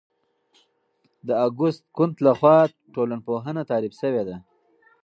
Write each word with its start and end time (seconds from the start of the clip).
د 1.27 1.29
اګوست 1.45 1.81
کُنت 1.95 2.15
لخوا 2.27 2.57
ټولنپوهنه 2.93 3.61
تعریف 3.71 3.93
شوې 4.01 4.23
ده. 4.27 4.35